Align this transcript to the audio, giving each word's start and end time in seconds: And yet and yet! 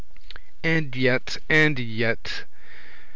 And 0.63 0.95
yet 0.95 1.37
and 1.47 1.77
yet! 1.77 2.45